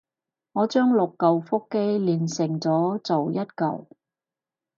[0.53, 3.85] 我將六舊腹肌鍊成咗做一舊